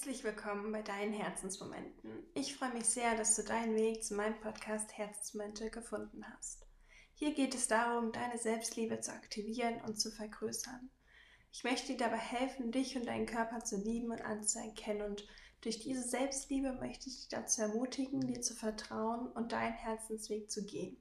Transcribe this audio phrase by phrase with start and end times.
[0.00, 2.24] Herzlich willkommen bei deinen Herzensmomenten.
[2.32, 6.64] Ich freue mich sehr, dass du deinen Weg zu meinem Podcast Herzensmomente gefunden hast.
[7.12, 10.88] Hier geht es darum, deine Selbstliebe zu aktivieren und zu vergrößern.
[11.52, 15.28] Ich möchte dir dabei helfen, dich und deinen Körper zu lieben und anzuerkennen und
[15.60, 20.64] durch diese Selbstliebe möchte ich dich dazu ermutigen, dir zu vertrauen und deinen Herzensweg zu
[20.64, 20.96] gehen,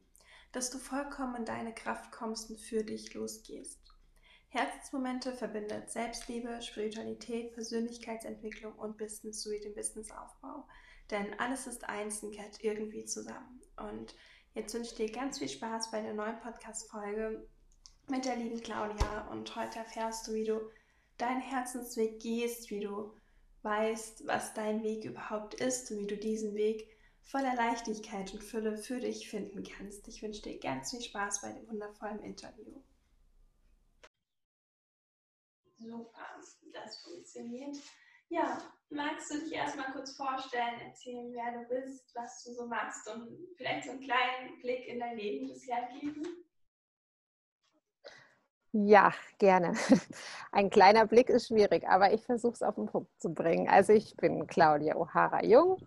[0.51, 3.78] dass du vollkommen in deine Kraft kommst und für dich losgehst.
[4.51, 10.67] Herzensmomente verbindet Selbstliebe, Spiritualität, Persönlichkeitsentwicklung und Business sowie den Businessaufbau.
[11.11, 13.61] Denn alles ist eins und gehört irgendwie zusammen.
[13.77, 14.15] Und
[14.55, 17.47] jetzt wünsche ich dir ganz viel Spaß bei der neuen Podcast-Folge
[18.07, 19.27] mit der lieben Claudia.
[19.29, 20.59] Und heute erfährst du, wie du
[21.19, 23.13] deinen Herzensweg gehst, wie du
[23.61, 26.87] weißt, was dein Weg überhaupt ist und wie du diesen Weg
[27.21, 30.07] voller Leichtigkeit und Fülle für dich finden kannst.
[30.07, 32.81] Ich wünsche dir ganz viel Spaß bei dem wundervollen Interview.
[35.79, 36.25] Super,
[36.73, 37.77] das funktioniert.
[38.27, 43.07] Ja, magst du dich erstmal kurz vorstellen, erzählen, wer du bist, was du so machst
[43.09, 46.27] und vielleicht so einen kleinen Blick in dein Leben bisher geben?
[48.71, 49.73] Ja, gerne.
[50.51, 53.67] Ein kleiner Blick ist schwierig, aber ich versuche es auf den Punkt zu bringen.
[53.67, 55.77] Also ich bin Claudia O'Hara Jung.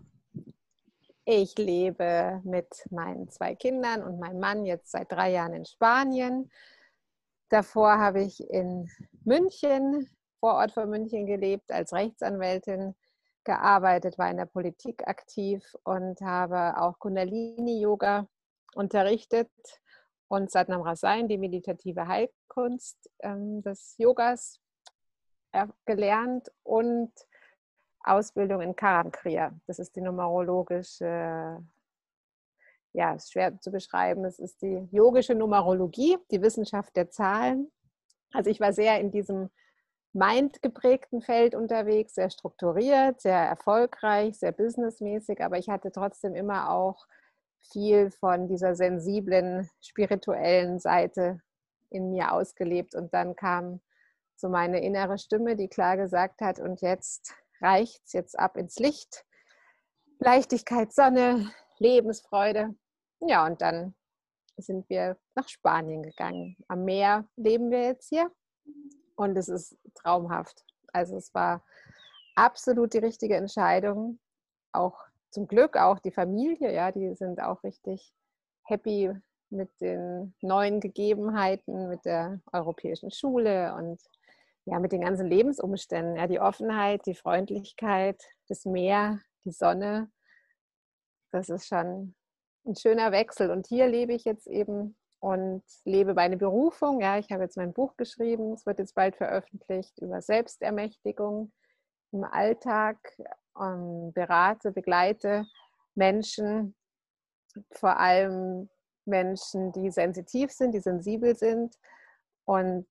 [1.25, 6.51] Ich lebe mit meinen zwei Kindern und meinem Mann jetzt seit drei Jahren in Spanien.
[7.53, 8.89] Davor habe ich in
[9.25, 10.09] München,
[10.41, 12.95] Vorort von München gelebt, als Rechtsanwältin
[13.45, 18.27] gearbeitet, war in der Politik aktiv und habe auch Kundalini-Yoga
[18.75, 19.51] unterrichtet
[20.29, 24.59] und Satnam Rasayan, die meditative Heilkunst ähm, des Yogas,
[25.53, 27.13] äh, gelernt und
[28.03, 29.53] Ausbildung in Karankriya.
[29.67, 31.63] Das ist die numerologische
[32.93, 34.25] ja, ist schwer zu beschreiben.
[34.25, 37.71] Es ist die yogische Numerologie, die Wissenschaft der Zahlen.
[38.33, 39.51] Also ich war sehr in diesem
[40.13, 46.71] Mind geprägten Feld unterwegs, sehr strukturiert, sehr erfolgreich, sehr businessmäßig, aber ich hatte trotzdem immer
[46.71, 47.07] auch
[47.71, 51.41] viel von dieser sensiblen, spirituellen Seite
[51.89, 52.95] in mir ausgelebt.
[52.95, 53.81] Und dann kam
[54.37, 59.25] so meine innere Stimme, die klar gesagt hat, und jetzt reicht's jetzt ab ins Licht.
[60.19, 62.75] Leichtigkeit, Sonne, Lebensfreude.
[63.27, 63.95] Ja, und dann
[64.57, 66.57] sind wir nach Spanien gegangen.
[66.69, 68.31] Am Meer leben wir jetzt hier
[69.17, 70.65] und es ist traumhaft.
[70.93, 71.65] Also es war
[72.35, 74.19] absolut die richtige Entscheidung.
[74.73, 74.99] Auch
[75.31, 78.13] zum Glück auch die Familie, ja, die sind auch richtig
[78.65, 79.13] happy
[79.51, 84.01] mit den neuen Gegebenheiten, mit der europäischen Schule und
[84.65, 90.11] ja, mit den ganzen Lebensumständen, ja, die Offenheit, die Freundlichkeit, das Meer, die Sonne.
[91.33, 92.15] Das ist schon
[92.65, 93.51] ein schöner Wechsel.
[93.51, 97.01] Und hier lebe ich jetzt eben und lebe meine Berufung.
[97.01, 101.53] Ja, ich habe jetzt mein Buch geschrieben, es wird jetzt bald veröffentlicht über Selbstermächtigung
[102.13, 102.99] im Alltag,
[103.61, 105.47] ähm, berate, begleite
[105.95, 106.75] Menschen,
[107.71, 108.69] vor allem
[109.05, 111.77] Menschen, die sensitiv sind, die sensibel sind.
[112.45, 112.87] Und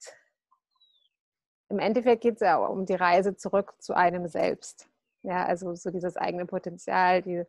[1.69, 4.89] im Endeffekt geht es ja um die Reise zurück zu einem selbst.
[5.23, 7.43] Ja, also so dieses eigene Potenzial, die,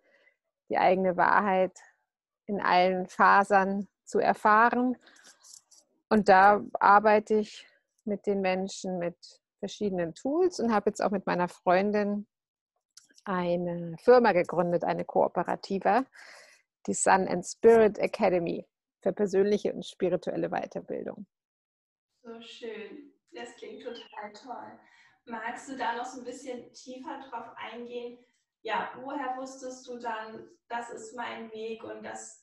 [0.69, 1.79] die eigene Wahrheit
[2.53, 4.97] in allen Fasern zu erfahren.
[6.09, 7.67] Und da arbeite ich
[8.05, 9.17] mit den Menschen mit
[9.59, 12.27] verschiedenen Tools und habe jetzt auch mit meiner Freundin
[13.25, 16.05] eine Firma gegründet, eine Kooperative,
[16.87, 18.67] die Sun and Spirit Academy
[19.01, 21.27] für persönliche und spirituelle Weiterbildung.
[22.23, 23.13] So schön.
[23.33, 24.79] Das klingt total toll.
[25.25, 28.19] Magst du da noch so ein bisschen tiefer drauf eingehen?
[28.63, 32.42] Ja, woher wusstest du dann, das ist mein Weg und das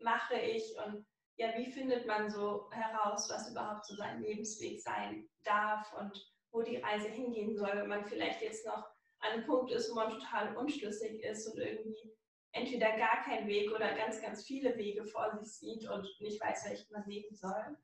[0.00, 1.06] mache ich und
[1.36, 6.62] ja, wie findet man so heraus, was überhaupt so sein Lebensweg sein darf und wo
[6.62, 8.86] die Reise hingehen soll, wenn man vielleicht jetzt noch
[9.20, 12.16] an einem Punkt ist, wo man total unschlüssig ist und irgendwie
[12.52, 16.66] entweder gar keinen Weg oder ganz, ganz viele Wege vor sich sieht und nicht weiß,
[16.68, 17.76] welchen man nehmen soll?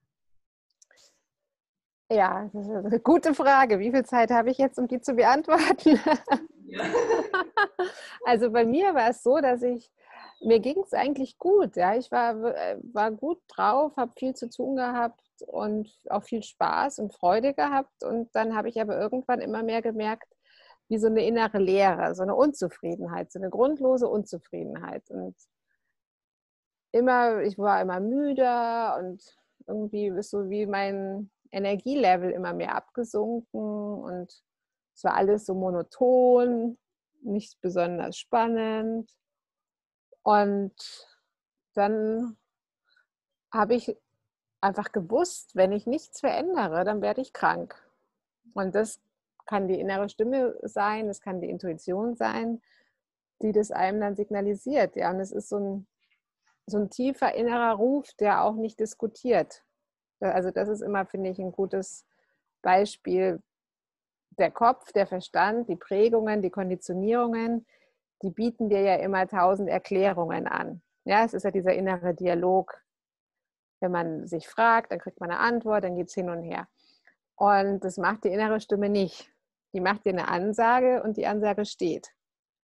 [2.13, 3.79] Ja, das ist eine gute Frage.
[3.79, 5.99] Wie viel Zeit habe ich jetzt, um die zu beantworten?
[6.67, 6.85] Ja.
[8.25, 9.91] Also bei mir war es so, dass ich
[10.41, 11.77] mir ging es eigentlich gut.
[11.77, 16.43] Ja, ich war, äh, war gut drauf, habe viel zu tun gehabt und auch viel
[16.43, 18.03] Spaß und Freude gehabt.
[18.03, 20.33] Und dann habe ich aber irgendwann immer mehr gemerkt,
[20.89, 25.09] wie so eine innere Leere, so eine Unzufriedenheit, so eine grundlose Unzufriedenheit.
[25.11, 25.37] Und
[26.93, 29.23] immer, ich war immer müder und
[29.67, 33.61] irgendwie ist so wie mein Energielevel immer mehr abgesunken
[34.03, 34.33] und
[34.95, 36.79] es war alles so monoton,
[37.23, 39.11] nicht besonders spannend.
[40.23, 40.75] Und
[41.75, 42.37] dann
[43.53, 43.97] habe ich
[44.61, 47.75] einfach gewusst, wenn ich nichts verändere, dann werde ich krank.
[48.55, 49.01] Und das
[49.47, 52.63] kann die innere Stimme sein, es kann die Intuition sein,
[53.43, 54.97] die das einem dann signalisiert.
[54.97, 55.87] Ja, und es ist so ein,
[56.67, 59.65] so ein tiefer innerer Ruf, der auch nicht diskutiert.
[60.21, 62.05] Also das ist immer, finde ich, ein gutes
[62.63, 63.43] Beispiel.
[64.39, 67.67] Der Kopf, der Verstand, die Prägungen, die Konditionierungen,
[68.23, 70.83] die bieten dir ja immer tausend Erklärungen an.
[71.05, 72.81] Ja, es ist ja dieser innere Dialog.
[73.81, 76.69] Wenn man sich fragt, dann kriegt man eine Antwort, dann geht es hin und her.
[77.37, 79.33] Und das macht die innere Stimme nicht.
[79.73, 82.13] Die macht dir eine Ansage und die Ansage steht.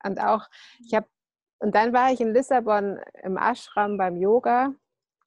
[0.04, 0.48] Und auch,
[0.86, 1.08] ich habe,
[1.60, 4.74] und dann war ich in Lissabon im Ashram beim Yoga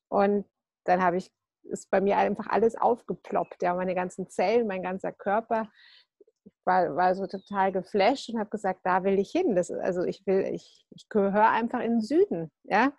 [0.09, 0.45] und
[0.85, 1.33] dann habe ich,
[1.63, 5.71] ist bei mir einfach alles aufgeploppt, ja, meine ganzen Zellen, mein ganzer Körper.
[6.49, 9.55] Ich war, war so total geflasht und habe gesagt, da will ich hin.
[9.55, 12.93] Das, also ich will, ich, ich gehöre einfach in den Süden, ja.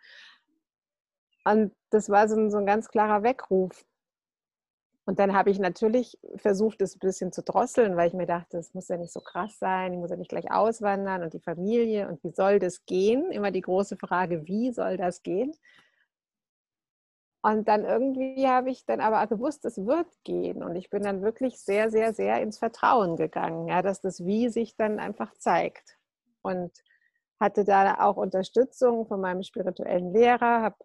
[1.46, 3.86] Und das war so ein, so ein ganz klarer Weckruf.
[5.06, 8.60] Und dann habe ich natürlich versucht, es ein bisschen zu drosseln, weil ich mir dachte,
[8.60, 11.40] es muss ja nicht so krass sein, ich muss ja nicht gleich auswandern und die
[11.40, 13.32] Familie und wie soll das gehen?
[13.32, 15.52] Immer die große Frage, wie soll das gehen?
[17.42, 20.62] Und dann irgendwie habe ich dann aber gewusst, es wird gehen.
[20.62, 24.50] Und ich bin dann wirklich sehr, sehr, sehr ins Vertrauen gegangen, ja, dass das Wie
[24.50, 25.98] sich dann einfach zeigt.
[26.42, 26.72] Und
[27.40, 30.78] hatte da auch Unterstützung von meinem spirituellen Lehrer, habe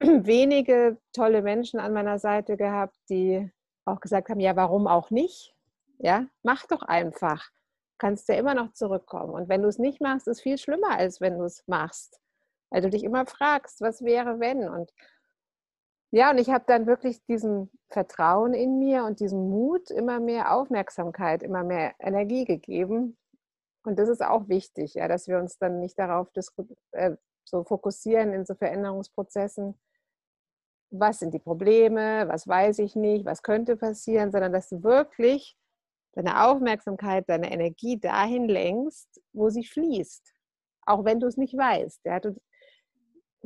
[0.00, 3.50] wenige tolle Menschen an meiner Seite gehabt, die
[3.84, 5.54] auch gesagt haben, ja, warum auch nicht?
[5.98, 7.50] Ja, mach doch einfach.
[7.98, 9.32] Kannst ja immer noch zurückkommen.
[9.32, 12.20] Und wenn du es nicht machst, ist viel schlimmer, als wenn du es machst.
[12.70, 14.68] Weil du dich immer fragst, was wäre, wenn?
[14.68, 14.92] Und
[16.10, 20.54] ja, und ich habe dann wirklich diesen Vertrauen in mir und diesen Mut immer mehr
[20.54, 23.16] Aufmerksamkeit, immer mehr Energie gegeben.
[23.84, 26.28] Und das ist auch wichtig, ja, dass wir uns dann nicht darauf
[26.92, 29.78] äh, so fokussieren in so Veränderungsprozessen,
[30.90, 35.56] was sind die Probleme, was weiß ich nicht, was könnte passieren, sondern dass du wirklich
[36.12, 40.32] deine Aufmerksamkeit, deine Energie dahin lenkst, wo sie fließt.
[40.86, 42.00] Auch wenn du es nicht weißt.
[42.04, 42.36] Ja, du,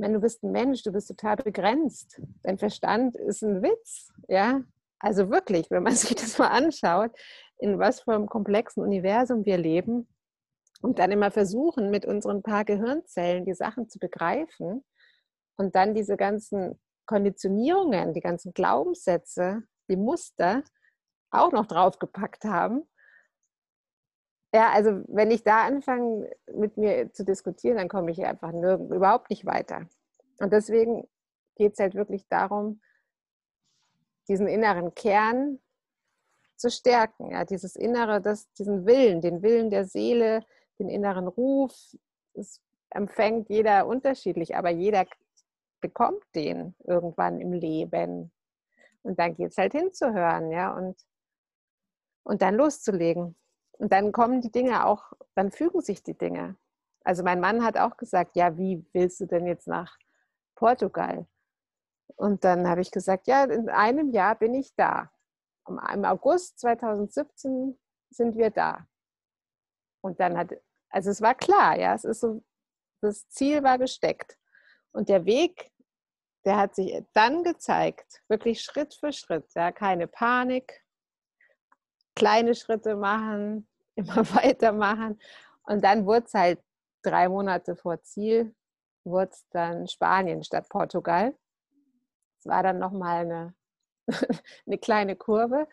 [0.00, 2.20] wenn du bist ein Mensch, du bist total begrenzt.
[2.43, 4.12] Dein Verstand ist ein Witz.
[4.29, 4.62] Ja,
[4.99, 7.12] also wirklich, wenn man sich das mal anschaut,
[7.58, 10.08] in was für einem komplexen Universum wir leben
[10.81, 14.85] und dann immer versuchen, mit unseren paar Gehirnzellen die Sachen zu begreifen
[15.56, 20.62] und dann diese ganzen Konditionierungen, die ganzen Glaubenssätze, die Muster
[21.31, 22.88] auch noch draufgepackt haben.
[24.52, 28.93] Ja, also wenn ich da anfange, mit mir zu diskutieren, dann komme ich einfach nirgend,
[28.93, 29.87] überhaupt nicht weiter.
[30.41, 31.08] Und deswegen
[31.56, 32.81] geht es halt wirklich darum,
[34.29, 35.61] diesen inneren Kern
[36.56, 37.31] zu stärken.
[37.31, 40.44] Ja, dieses Innere, das, diesen Willen, den Willen der Seele,
[40.79, 41.73] den inneren Ruf,
[42.35, 42.61] das
[42.91, 45.06] empfängt jeder unterschiedlich, aber jeder
[45.81, 48.32] bekommt den irgendwann im Leben.
[49.03, 50.96] Und dann geht es halt hinzuhören, ja, und,
[52.25, 53.37] und dann loszulegen.
[53.81, 56.59] Und dann kommen die Dinge auch, dann fügen sich die Dinge.
[57.03, 59.97] Also mein Mann hat auch gesagt, ja, wie willst du denn jetzt nach
[60.55, 61.27] Portugal?
[62.17, 65.11] Und dann habe ich gesagt, ja, in einem Jahr bin ich da.
[65.67, 67.79] Im August 2017
[68.11, 68.87] sind wir da.
[70.03, 70.50] Und dann hat,
[70.91, 72.43] also es war klar, ja, es ist so,
[73.00, 74.37] das Ziel war gesteckt.
[74.93, 75.73] Und der Weg,
[76.44, 79.50] der hat sich dann gezeigt, wirklich Schritt für Schritt.
[79.55, 80.85] Ja, keine Panik,
[82.15, 85.20] kleine Schritte machen, immer weitermachen.
[85.64, 86.60] Und dann wurde es halt
[87.03, 88.55] drei Monate vor Ziel,
[89.05, 91.34] wurde es dann Spanien statt Portugal.
[92.38, 93.55] Es war dann nochmal eine,
[94.67, 95.69] eine kleine Kurve.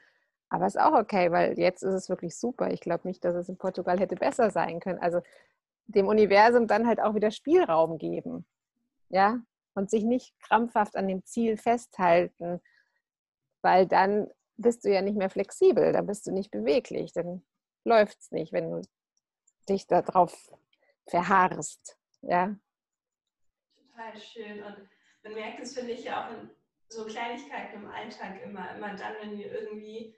[0.50, 2.72] Aber ist auch okay, weil jetzt ist es wirklich super.
[2.72, 5.00] Ich glaube nicht, dass es in Portugal hätte besser sein können.
[5.00, 5.22] Also
[5.88, 8.46] dem Universum dann halt auch wieder Spielraum geben
[9.10, 9.39] ja,
[9.74, 12.62] und sich nicht krampfhaft an dem Ziel festhalten,
[13.62, 14.27] weil dann
[14.58, 17.44] bist du ja nicht mehr flexibel, dann bist du nicht beweglich, dann
[17.88, 18.82] läuft es nicht, wenn du
[19.70, 20.51] dich darauf
[21.08, 22.56] verharrst, ja.
[23.75, 24.89] Total schön und
[25.24, 26.50] man merkt es, finde ich, ja auch in
[26.89, 30.15] so Kleinigkeiten im Alltag immer, immer dann, wenn wir irgendwie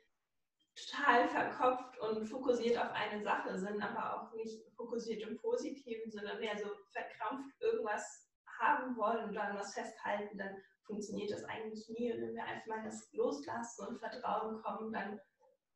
[0.75, 6.39] total verkopft und fokussiert auf eine Sache sind, aber auch nicht fokussiert im Positiven, sondern
[6.39, 12.11] mehr so verkrampft irgendwas haben wollen oder an was festhalten, dann funktioniert das eigentlich nie.
[12.13, 15.19] Und wenn wir einfach mal das loslassen und Vertrauen kommen, dann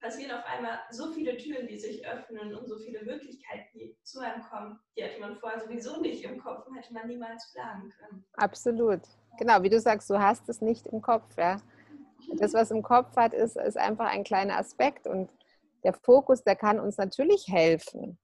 [0.04, 4.20] passieren auf einmal so viele Türen, die sich öffnen und so viele Möglichkeiten, die zu
[4.20, 4.80] einem kommen.
[4.98, 8.26] Die hätte man vorher sowieso nicht im Kopf und hätte man niemals planen können.
[8.34, 9.02] Absolut.
[9.38, 11.38] Genau, wie du sagst, du hast es nicht im Kopf.
[11.38, 11.58] Ja?
[12.38, 15.30] Das, was im Kopf hat, ist, ist einfach ein kleiner Aspekt und
[15.84, 18.18] der Fokus, der kann uns natürlich helfen.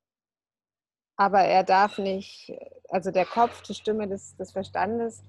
[1.16, 2.54] Aber er darf nicht,
[2.90, 5.24] also der Kopf, die Stimme des, des Verstandes,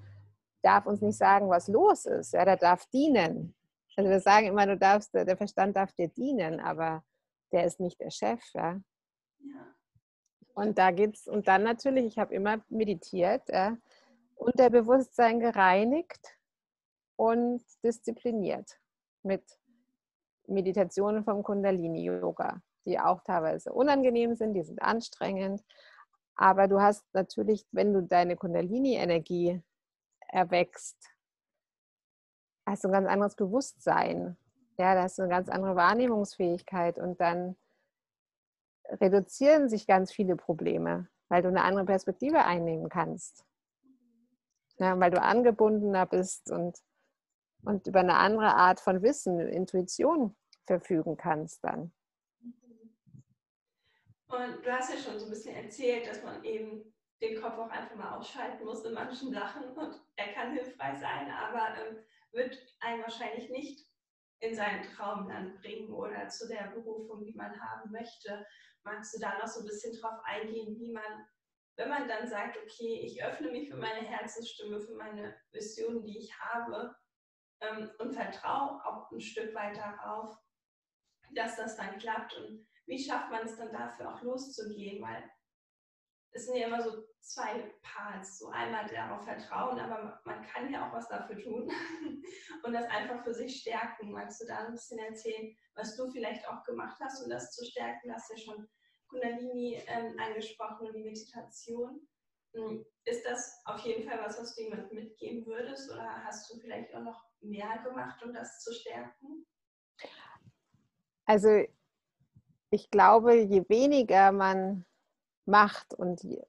[0.63, 2.33] darf uns nicht sagen, was los ist.
[2.33, 3.55] Ja, der darf dienen.
[4.01, 7.05] Also wir sagen immer, du darfst, der Verstand darf dir dienen, aber
[7.53, 8.43] der ist nicht der Chef.
[8.55, 8.81] Ja?
[9.41, 9.75] Ja.
[10.55, 13.77] Und da geht's, und dann natürlich, ich habe immer meditiert ja,
[14.37, 16.39] und der Bewusstsein gereinigt
[17.17, 18.81] und diszipliniert
[19.23, 19.45] mit
[20.47, 25.63] Meditationen vom Kundalini-Yoga, die auch teilweise unangenehm sind, die sind anstrengend.
[26.37, 29.61] Aber du hast natürlich, wenn du deine Kundalini-Energie
[30.27, 30.97] erwächst,
[32.71, 34.37] hast du ein ganz anderes Bewusstsein.
[34.79, 37.57] Ja, da hast du eine ganz andere Wahrnehmungsfähigkeit und dann
[38.89, 43.45] reduzieren sich ganz viele Probleme, weil du eine andere Perspektive einnehmen kannst.
[44.79, 46.79] Ja, weil du angebundener bist und,
[47.65, 50.35] und über eine andere Art von Wissen, Intuition
[50.67, 51.93] verfügen kannst dann.
[54.29, 57.69] Und du hast ja schon so ein bisschen erzählt, dass man eben den Kopf auch
[57.69, 61.99] einfach mal ausschalten muss in manchen Sachen und er kann hilfreich sein, aber ähm,
[62.33, 63.87] wird einen wahrscheinlich nicht
[64.41, 68.47] in sein Traumland bringen oder zu der Berufung, die man haben möchte.
[68.85, 71.27] Magst du da noch so ein bisschen drauf eingehen, wie man,
[71.77, 76.19] wenn man dann sagt, okay, ich öffne mich für meine Herzensstimme, für meine Vision, die
[76.19, 76.97] ich habe
[77.61, 80.35] ähm, und vertraue auch ein Stück weit darauf,
[81.35, 85.31] dass das dann klappt und wie schafft man es dann dafür auch loszugehen, weil
[86.33, 88.39] es sind ja immer so zwei Parts.
[88.39, 91.71] So einmal darauf vertrauen, aber man kann ja auch was dafür tun
[92.65, 94.13] und das einfach für sich stärken.
[94.13, 97.65] Magst du da ein bisschen erzählen, was du vielleicht auch gemacht hast, um das zu
[97.65, 98.09] stärken?
[98.09, 98.69] Du hast ja schon
[99.09, 102.09] Kundalini ähm, angesprochen und die Meditation.
[102.55, 106.59] Hm, ist das auf jeden Fall was, was du jemandem mitgeben würdest oder hast du
[106.59, 109.47] vielleicht auch noch mehr gemacht, um das zu stärken?
[111.27, 111.65] Also
[112.71, 114.85] ich glaube, je weniger man
[115.47, 116.43] macht und je,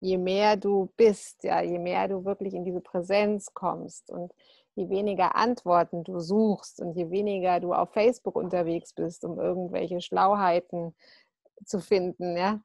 [0.00, 4.32] je mehr du bist, ja, je mehr du wirklich in diese Präsenz kommst und
[4.74, 10.00] je weniger Antworten du suchst und je weniger du auf Facebook unterwegs bist, um irgendwelche
[10.00, 10.94] Schlauheiten
[11.64, 12.60] zu finden, ja,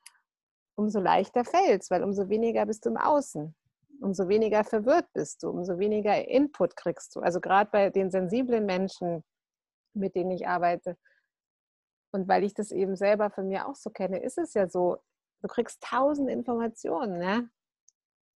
[0.75, 3.55] umso leichter fällt es, weil umso weniger bist du im Außen,
[4.01, 7.21] umso weniger verwirrt bist du, umso weniger Input kriegst du.
[7.21, 9.23] Also gerade bei den sensiblen Menschen,
[9.93, 10.97] mit denen ich arbeite,
[12.11, 14.97] und weil ich das eben selber von mir auch so kenne, ist es ja so,
[15.43, 17.43] du kriegst tausend Informationen, ja?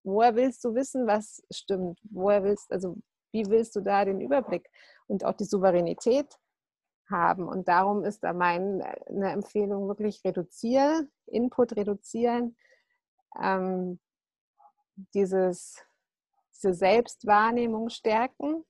[0.04, 1.98] Woher willst du wissen, was stimmt?
[2.10, 2.96] Woher willst, also
[3.32, 4.68] wie willst du da den Überblick
[5.06, 6.38] und auch die Souveränität
[7.10, 7.48] haben?
[7.48, 12.56] Und darum ist da meine Empfehlung wirklich reduzieren, Input reduzieren,
[13.42, 13.98] ähm,
[15.14, 15.82] dieses,
[16.54, 18.64] diese Selbstwahrnehmung stärken,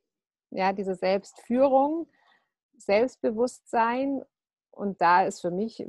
[0.51, 2.09] ja, diese Selbstführung,
[2.77, 4.25] Selbstbewusstsein
[4.71, 5.85] und da ist für mich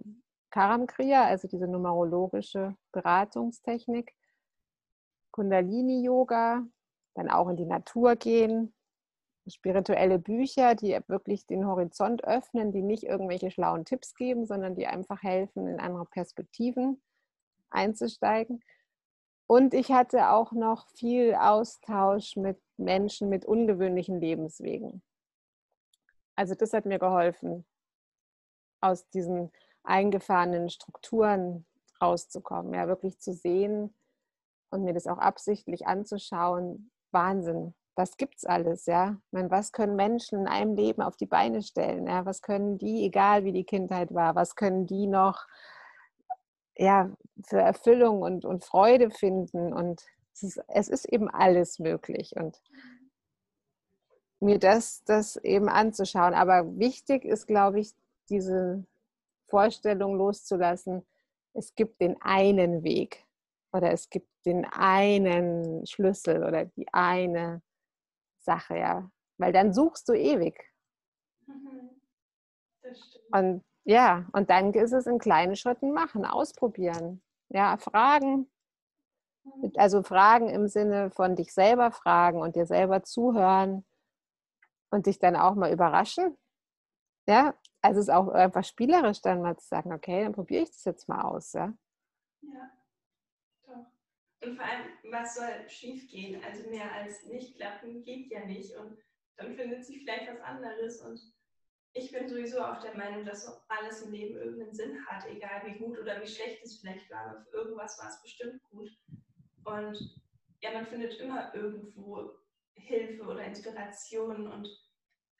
[0.52, 4.14] Karam Kriya, also diese numerologische Beratungstechnik,
[5.32, 6.66] Kundalini-Yoga,
[7.16, 8.74] dann auch in die Natur gehen,
[9.48, 14.88] spirituelle Bücher, die wirklich den Horizont öffnen, die nicht irgendwelche schlauen Tipps geben, sondern die
[14.88, 17.02] einfach helfen, in andere Perspektiven
[17.70, 18.64] einzusteigen.
[19.48, 25.02] Und ich hatte auch noch viel Austausch mit Menschen mit ungewöhnlichen Lebenswegen.
[26.36, 27.66] Also das hat mir geholfen,
[28.82, 29.52] aus diesen
[29.90, 31.66] eingefahrenen Strukturen
[32.02, 33.94] rauszukommen, ja, wirklich zu sehen
[34.70, 36.92] und mir das auch absichtlich anzuschauen.
[37.12, 39.18] Wahnsinn, was gibt's alles, ja?
[39.26, 42.08] Ich meine, was können Menschen in einem Leben auf die Beine stellen?
[42.08, 42.26] Ja?
[42.26, 45.48] Was können die, egal wie die Kindheit war, was können die noch
[46.78, 47.12] ja,
[47.44, 49.74] für Erfüllung und, und Freude finden?
[49.74, 52.36] Und es ist, es ist eben alles möglich.
[52.38, 52.62] Und
[54.40, 56.34] mir das, das eben anzuschauen.
[56.34, 57.92] Aber wichtig ist, glaube ich,
[58.30, 58.86] diese
[59.50, 61.06] Vorstellung loszulassen,
[61.54, 63.26] es gibt den einen Weg
[63.74, 67.62] oder es gibt den einen Schlüssel oder die eine
[68.40, 69.12] Sache, ja.
[69.38, 70.60] Weil dann suchst du ewig.
[71.48, 72.00] Mhm.
[73.32, 77.22] Und ja, und dann ist es in kleinen Schritten machen, ausprobieren.
[77.50, 78.50] Ja, fragen.
[79.44, 79.72] Mhm.
[79.78, 83.86] Also fragen im Sinne von dich selber fragen und dir selber zuhören
[84.92, 86.36] und dich dann auch mal überraschen.
[87.30, 90.72] Ja, also es ist auch einfach spielerisch dann mal zu sagen, okay, dann probiere ich
[90.72, 91.54] das jetzt mal aus.
[91.54, 91.74] Ja,
[92.42, 92.72] ja
[93.68, 93.92] doch.
[94.42, 96.42] Und vor allem, was soll schief gehen?
[96.44, 98.76] Also mehr als nicht klappen geht ja nicht.
[98.78, 98.98] Und
[99.38, 101.02] dann findet sich vielleicht was anderes.
[101.04, 101.22] Und
[101.94, 105.78] ich bin sowieso auch der Meinung, dass alles im Leben irgendeinen Sinn hat, egal wie
[105.80, 108.90] gut oder wie schlecht es vielleicht war, aber für irgendwas war es bestimmt gut.
[109.66, 110.22] Und
[110.62, 112.32] ja, man findet immer irgendwo
[112.74, 114.89] Hilfe oder Inspiration und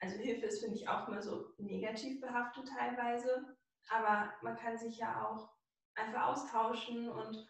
[0.00, 3.56] also Hilfe ist, finde ich, auch immer so negativ behaftet teilweise,
[3.88, 5.50] aber man kann sich ja auch
[5.94, 7.48] einfach austauschen und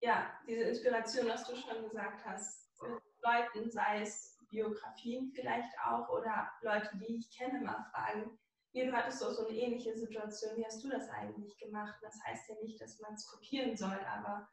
[0.00, 6.08] ja, diese Inspiration, was du schon gesagt hast, mit Leuten, sei es Biografien vielleicht auch
[6.08, 8.38] oder Leute, die ich kenne, mal fragen,
[8.72, 10.56] ja, du hattest doch so eine ähnliche Situation.
[10.56, 11.94] Wie hast du das eigentlich gemacht?
[12.00, 14.48] Das heißt ja nicht, dass man es kopieren soll, aber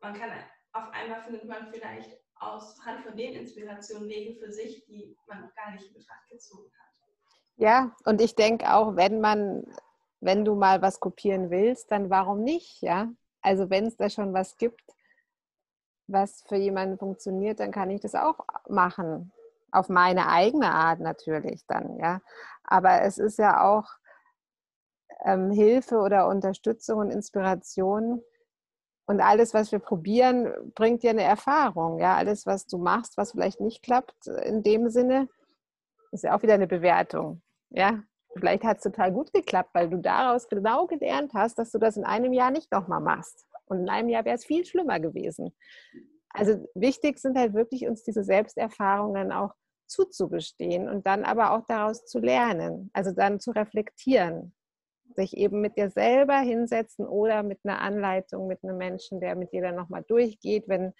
[0.00, 0.30] man kann
[0.72, 5.42] auf einmal findet man vielleicht aus Hand von den Inspirationen Wege für sich, die man
[5.42, 6.88] noch gar nicht in Betracht gezogen hat.
[7.56, 9.64] Ja, und ich denke auch, wenn man,
[10.20, 13.10] wenn du mal was kopieren willst, dann warum nicht, ja?
[13.40, 14.82] Also wenn es da schon was gibt,
[16.06, 19.32] was für jemanden funktioniert, dann kann ich das auch machen.
[19.72, 22.20] Auf meine eigene Art natürlich dann, ja.
[22.62, 23.86] Aber es ist ja auch
[25.24, 28.22] ähm, Hilfe oder Unterstützung und Inspiration.
[29.08, 31.98] Und alles, was wir probieren, bringt dir eine Erfahrung.
[31.98, 35.28] Ja, alles, was du machst, was vielleicht nicht klappt, in dem Sinne,
[36.12, 37.40] ist ja auch wieder eine Bewertung.
[37.70, 38.02] Ja,
[38.36, 41.96] vielleicht hat es total gut geklappt, weil du daraus genau gelernt hast, dass du das
[41.96, 43.46] in einem Jahr nicht nochmal machst.
[43.64, 45.56] Und in einem Jahr wäre es viel schlimmer gewesen.
[46.28, 49.54] Also wichtig sind halt wirklich uns diese Selbsterfahrungen auch
[49.86, 54.52] zuzugestehen und dann aber auch daraus zu lernen, also dann zu reflektieren,
[55.18, 59.52] sich eben mit dir selber hinsetzen oder mit einer Anleitung, mit einem Menschen, der mit
[59.52, 60.94] dir dann nochmal durchgeht, wenn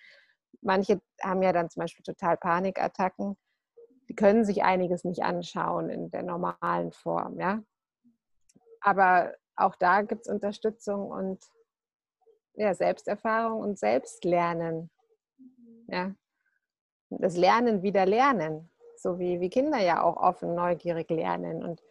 [0.61, 3.37] manche haben ja dann zum Beispiel total Panikattacken,
[4.09, 7.63] die können sich einiges nicht anschauen in der normalen Form, ja.
[8.81, 11.45] Aber auch da gibt es Unterstützung und
[12.55, 14.91] ja, Selbsterfahrung und Selbstlernen.
[15.87, 16.13] Ja.
[17.11, 21.63] Das Lernen wieder lernen, so wie, wie Kinder ja auch offen, neugierig lernen.
[21.63, 21.83] Und,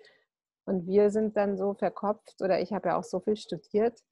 [0.68, 4.04] und wir sind dann so verkopft, oder ich habe ja auch so viel studiert,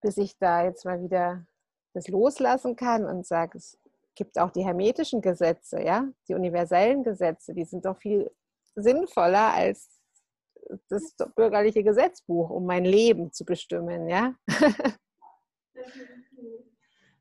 [0.00, 1.46] bis ich da jetzt mal wieder
[1.92, 3.78] das loslassen kann und sage, es
[4.14, 8.30] gibt auch die hermetischen Gesetze, ja, die universellen Gesetze, die sind doch viel
[8.74, 10.00] sinnvoller als
[10.88, 14.34] das bürgerliche Gesetzbuch, um mein Leben zu bestimmen, ja.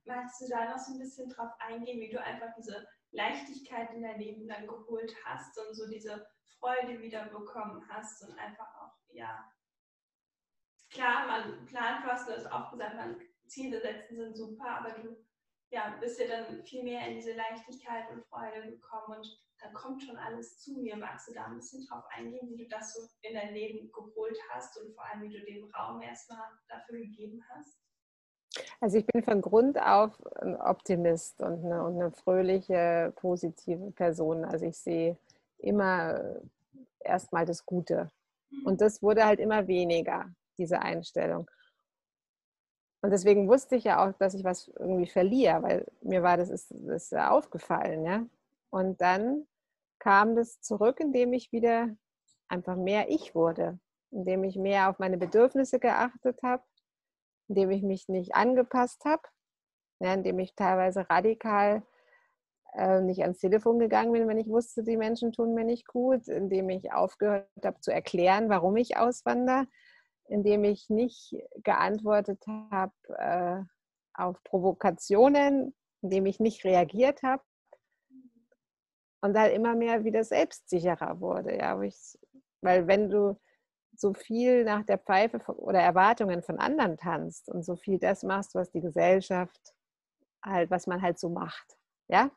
[0.06, 4.03] Magst du da noch so ein bisschen drauf eingehen, wie du einfach diese Leichtigkeit in
[4.03, 6.27] dein Leben dann geholt hast und so diese
[6.60, 9.51] Freude wieder bekommen hast und einfach auch, ja,
[10.89, 15.15] klar, man plant was, du hast auch gesagt, man Ziele setzen sind super, aber du
[15.72, 20.04] ja, bist ja dann viel mehr in diese Leichtigkeit und Freude gekommen und da kommt
[20.04, 20.95] schon alles zu mir.
[20.95, 24.38] Magst du da ein bisschen drauf eingehen, wie du das so in dein Leben geholt
[24.49, 27.85] hast und vor allem, wie du den Raum erstmal dafür gegeben hast?
[28.80, 34.46] Also ich bin von Grund auf ein Optimist und eine, und eine fröhliche, positive Person.
[34.46, 35.18] Also ich sehe
[35.58, 36.22] immer
[37.00, 38.10] erstmal das Gute.
[38.63, 40.26] Und das wurde halt immer weniger,
[40.58, 41.50] diese Einstellung.
[43.02, 46.50] Und deswegen wusste ich ja auch, dass ich was irgendwie verliere, weil mir war das
[46.50, 48.26] ist, das ist aufgefallen, ja.
[48.72, 49.46] Und dann
[50.00, 51.89] kam das zurück, indem ich wieder
[52.48, 53.80] einfach mehr ich wurde,
[54.12, 56.63] indem ich mehr auf meine Bedürfnisse geachtet habe,
[57.47, 59.23] indem ich mich nicht angepasst habe,
[59.99, 61.84] ja, indem ich teilweise radikal
[62.73, 66.27] äh, nicht ans Telefon gegangen bin, wenn ich wusste, die Menschen tun mir nicht gut,
[66.27, 69.67] indem ich aufgehört habe zu erklären, warum ich auswandere,
[70.27, 73.62] indem ich nicht geantwortet habe äh,
[74.13, 77.43] auf Provokationen, indem ich nicht reagiert habe
[79.21, 81.58] und dann immer mehr wieder selbstsicherer wurde.
[81.58, 82.17] Ja, ich,
[82.62, 83.39] weil wenn du
[83.99, 88.55] so viel nach der Pfeife oder Erwartungen von anderen tanzt und so viel das machst,
[88.55, 89.73] was die Gesellschaft
[90.43, 91.77] halt, was man halt so macht.
[92.08, 92.29] Ja,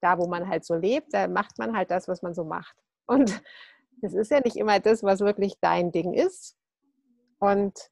[0.00, 2.76] da wo man halt so lebt, da macht man halt das, was man so macht.
[3.06, 3.42] Und
[4.02, 6.56] es ist ja nicht immer das, was wirklich dein Ding ist.
[7.38, 7.90] Und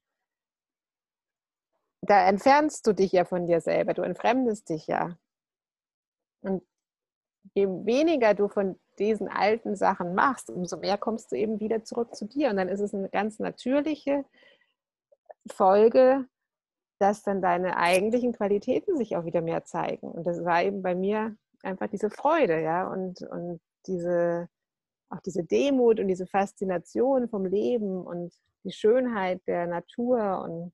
[2.03, 5.17] da entfernst du dich ja von dir selber, du entfremdest dich ja.
[6.43, 6.63] Und
[7.55, 12.15] je weniger du von diesen alten Sachen machst, umso mehr kommst du eben wieder zurück
[12.15, 12.51] zu dir.
[12.51, 14.25] Und dann ist es eine ganz natürliche
[15.51, 16.27] Folge,
[16.99, 20.11] dass dann deine eigentlichen Qualitäten sich auch wieder mehr zeigen.
[20.11, 24.49] Und das war eben bei mir einfach diese Freude, ja, und, und diese,
[25.11, 28.33] auch diese Demut und diese Faszination vom Leben und
[28.65, 30.73] die Schönheit der Natur und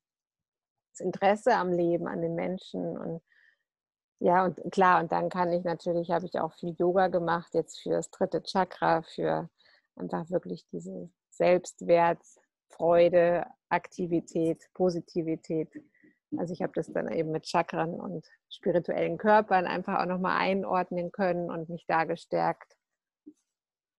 [0.93, 3.23] das Interesse am Leben, an den Menschen und
[4.21, 7.81] ja, und klar, und dann kann ich natürlich, habe ich auch viel Yoga gemacht, jetzt
[7.81, 9.49] für das dritte Chakra, für
[9.97, 12.23] einfach wirklich diese Selbstwert,
[12.69, 15.71] Freude, Aktivität, Positivität.
[16.37, 21.13] Also ich habe das dann eben mit Chakren und spirituellen Körpern einfach auch nochmal einordnen
[21.13, 22.77] können und mich da gestärkt.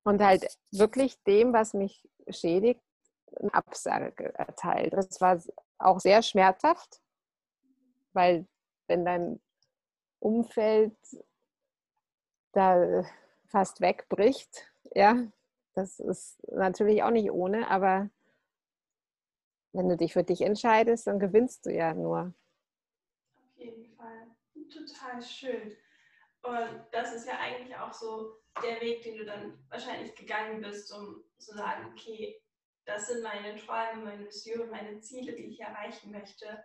[0.04, 2.82] Und halt wirklich dem, was mich schädigt,
[3.36, 4.94] eine Absage erteilt.
[4.94, 5.42] Das war
[5.80, 7.02] auch sehr schmerzhaft,
[8.14, 8.46] weil
[8.88, 9.42] wenn dein
[10.22, 10.96] Umfeld
[12.54, 13.04] da
[13.48, 15.28] fast wegbricht, ja,
[15.74, 18.10] das ist natürlich auch nicht ohne, aber
[19.74, 22.34] wenn du dich für dich entscheidest, dann gewinnst du ja nur.
[23.36, 24.28] Auf jeden Fall.
[24.70, 25.76] Total schön.
[26.44, 30.92] Und das ist ja eigentlich auch so der Weg, den du dann wahrscheinlich gegangen bist,
[30.92, 32.42] um zu sagen, okay,
[32.86, 36.64] das sind meine Träume, meine Visionen, meine Ziele, die ich erreichen möchte.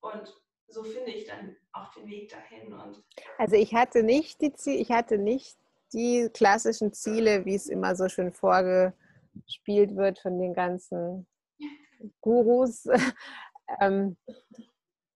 [0.00, 0.34] Und
[0.68, 2.72] so finde ich dann auch den Weg dahin.
[2.72, 3.02] Und
[3.38, 5.56] also ich hatte nicht die Ziele, ich hatte nicht
[5.92, 11.26] die klassischen Ziele, wie es immer so schön vorgespielt wird von den ganzen
[12.20, 12.86] Gurus.
[13.80, 14.16] ähm,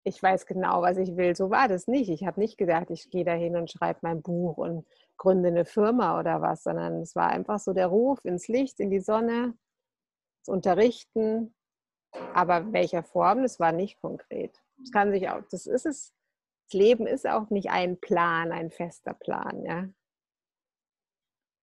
[0.04, 1.36] ich weiß genau, was ich will.
[1.36, 2.10] So war das nicht.
[2.10, 4.86] Ich habe nicht gedacht, ich gehe dahin und schreibe mein Buch und
[5.16, 8.90] gründe eine Firma oder was, sondern es war einfach so der Ruf ins Licht, in
[8.90, 9.54] die Sonne,
[10.42, 11.54] zu unterrichten.
[12.34, 14.60] Aber welcher Form, das war nicht konkret.
[14.82, 16.14] Das kann sich auch, das ist es.
[16.68, 19.88] Das Leben ist auch nicht ein Plan, ein fester Plan, ja.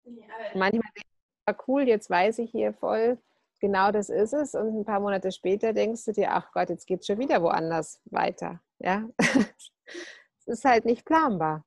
[0.05, 1.10] ja Manchmal denke
[1.47, 3.17] ich, cool, jetzt weiß ich hier voll,
[3.60, 4.55] genau das ist es.
[4.55, 7.41] Und ein paar Monate später denkst du dir, ach Gott, jetzt geht es schon wieder
[7.41, 8.62] woanders weiter.
[8.79, 11.65] Ja, es ist halt nicht planbar.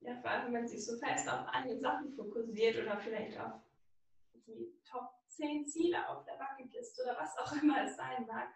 [0.00, 3.52] Ja, vor allem, wenn man sich so fest auf eine Sachen fokussiert oder vielleicht auf
[4.46, 8.48] die Top 10 Ziele auf der Bucketliste oder was auch immer es sein mag.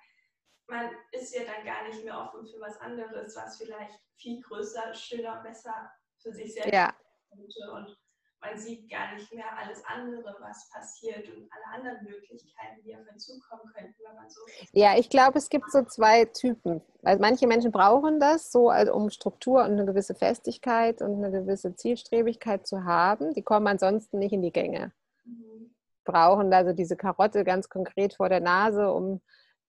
[0.68, 4.94] Man ist ja dann gar nicht mehr offen für was anderes, was vielleicht viel größer,
[4.94, 6.92] schöner, besser für sich selbst ja.
[7.30, 7.70] könnte.
[7.72, 7.96] Und
[8.40, 13.08] man sieht gar nicht mehr alles andere, was passiert und alle anderen Möglichkeiten, die auf
[13.08, 14.40] einen zukommen könnten, wenn man so.
[14.72, 16.82] Ja, ich glaube, es gibt so zwei Typen.
[17.02, 21.30] Weil manche Menschen brauchen das so, also um Struktur und eine gewisse Festigkeit und eine
[21.30, 23.32] gewisse Zielstrebigkeit zu haben.
[23.34, 24.92] Die kommen ansonsten nicht in die Gänge.
[25.24, 25.74] Mhm.
[26.04, 29.20] Brauchen also diese Karotte ganz konkret vor der Nase, um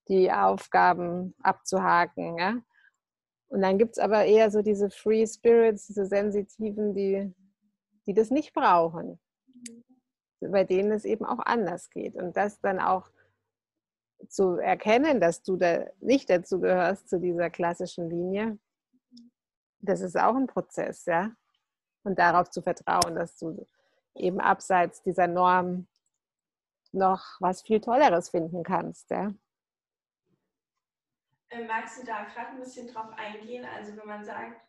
[0.10, 2.38] die Aufgaben abzuhaken.
[2.38, 2.62] Ja?
[3.50, 7.34] Und dann gibt es aber eher so diese Free Spirits, diese Sensitiven, die
[8.08, 9.20] die das nicht brauchen,
[10.40, 12.16] bei denen es eben auch anders geht.
[12.16, 13.12] Und das dann auch
[14.30, 18.58] zu erkennen, dass du da nicht dazu gehörst, zu dieser klassischen Linie,
[19.80, 21.32] das ist auch ein Prozess, ja.
[22.04, 23.68] Und darauf zu vertrauen, dass du
[24.16, 25.88] eben abseits dieser Norm
[26.94, 29.34] noch was viel Tolleres finden kannst, ja.
[31.50, 33.66] Äh, magst du da gerade ein bisschen drauf eingehen?
[33.66, 34.62] Also wenn man sagt,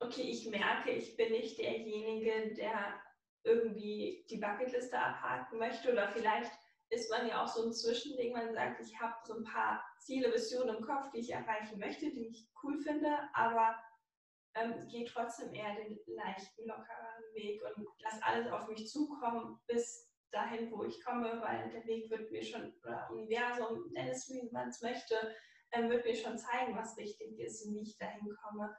[0.00, 3.00] okay, ich merke, ich bin nicht derjenige, der
[3.42, 6.52] irgendwie die Bucketliste abhaken möchte oder vielleicht
[6.90, 10.32] ist man ja auch so ein Zwischending, man sagt, ich habe so ein paar Ziele,
[10.32, 13.76] Visionen im Kopf, die ich erreichen möchte, die ich cool finde, aber
[14.54, 20.08] ähm, gehe trotzdem eher den leichten, lockeren Weg und lasse alles auf mich zukommen bis
[20.30, 24.48] dahin, wo ich komme, weil der Weg wird mir schon, oder Universum, nenn es wie
[24.52, 25.34] man es möchte,
[25.72, 28.76] ähm, wird mir schon zeigen, was richtig ist und wie ich dahin komme.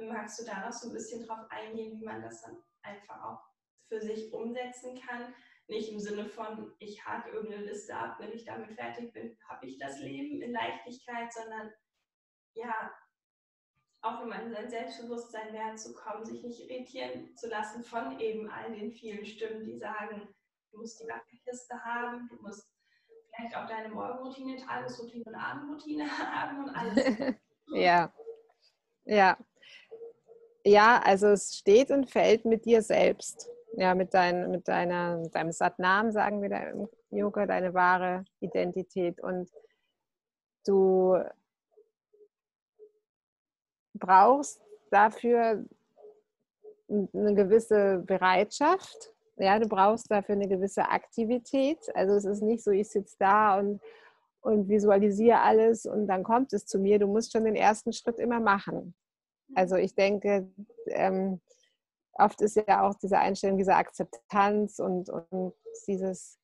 [0.00, 3.40] Magst du da noch so ein bisschen drauf eingehen, wie man das dann einfach auch
[3.88, 5.34] für sich umsetzen kann?
[5.66, 9.66] Nicht im Sinne von, ich hake irgendeine Liste ab, wenn ich damit fertig bin, habe
[9.66, 11.72] ich das Leben in Leichtigkeit, sondern
[12.54, 12.92] ja,
[14.02, 18.50] auch immer in sein Selbstbewusstsein werden zu kommen, sich nicht irritieren zu lassen von eben
[18.50, 20.28] all den vielen Stimmen, die sagen,
[20.70, 22.68] du musst die Bucketliste haben, du musst
[23.34, 27.36] vielleicht auch deine Morgenroutine, Tagesroutine und Abendroutine haben und alles.
[27.72, 28.12] ja,
[29.04, 29.36] ja.
[30.66, 33.50] Ja, also es steht und fällt mit dir selbst.
[33.76, 39.20] Ja, mit, dein, mit, deiner, deinem Satnam, sagen wir da im Yoga, deine wahre Identität.
[39.20, 39.50] Und
[40.64, 41.18] du
[43.94, 45.64] brauchst dafür
[46.88, 49.13] eine gewisse Bereitschaft.
[49.36, 51.78] Ja, du brauchst dafür eine gewisse Aktivität.
[51.94, 53.80] Also es ist nicht so, ich sitze da und,
[54.40, 56.98] und visualisiere alles und dann kommt es zu mir.
[56.98, 58.94] Du musst schon den ersten Schritt immer machen.
[59.54, 60.48] Also ich denke,
[60.86, 61.40] ähm,
[62.12, 65.54] oft ist ja auch diese Einstellung, diese Akzeptanz und, und
[65.88, 66.38] dieses,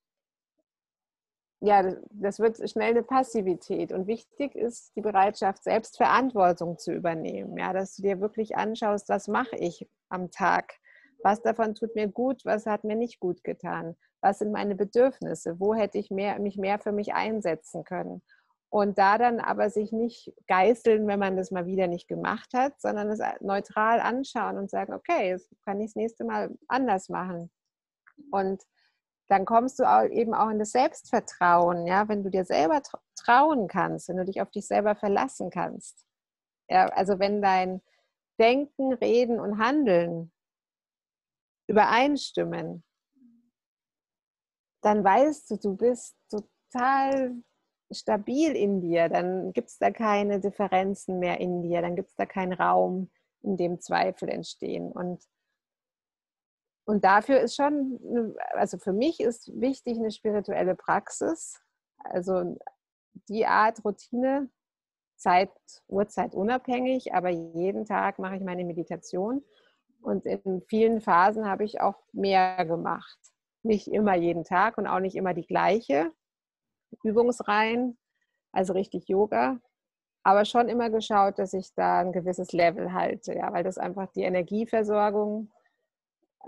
[1.61, 3.93] ja, das wird schnell eine Passivität.
[3.93, 7.57] Und wichtig ist die Bereitschaft, selbst Verantwortung zu übernehmen.
[7.57, 10.80] Ja, dass du dir wirklich anschaust, was mache ich am Tag?
[11.23, 12.45] Was davon tut mir gut?
[12.45, 13.97] Was hat mir nicht gut getan?
[14.21, 15.61] Was sind meine Bedürfnisse?
[15.61, 18.23] Wo hätte ich mehr, mich mehr für mich einsetzen können?
[18.73, 22.81] Und da dann aber sich nicht geißeln, wenn man das mal wieder nicht gemacht hat,
[22.81, 27.51] sondern es neutral anschauen und sagen, okay, jetzt kann ich das nächste Mal anders machen.
[28.31, 28.63] Und
[29.29, 32.81] dann kommst du auch eben auch in das Selbstvertrauen, ja, wenn du dir selber
[33.17, 36.05] trauen kannst, wenn du dich auf dich selber verlassen kannst.
[36.69, 37.83] Ja, also wenn dein
[38.39, 40.33] Denken, Reden und Handeln
[41.71, 42.83] übereinstimmen,
[44.83, 47.37] dann weißt du, du bist total
[47.93, 52.17] stabil in dir, dann gibt es da keine Differenzen mehr in dir, dann gibt es
[52.17, 53.11] da keinen Raum,
[53.43, 54.91] in dem Zweifel entstehen.
[54.91, 55.23] Und,
[56.87, 61.61] und dafür ist schon, also für mich ist wichtig eine spirituelle Praxis,
[61.99, 62.59] also
[63.29, 64.51] die Art Routine,
[65.17, 65.53] Zeit,
[65.87, 69.45] Uhrzeit unabhängig, aber jeden Tag mache ich meine Meditation
[70.03, 73.19] und in vielen Phasen habe ich auch mehr gemacht.
[73.63, 76.13] Nicht immer jeden Tag und auch nicht immer die gleiche,
[77.05, 77.99] Übungsreihen,
[78.53, 79.61] also richtig Yoga,
[80.23, 84.11] aber schon immer geschaut, dass ich da ein gewisses Level halte, ja, weil das einfach
[84.13, 85.51] die Energieversorgung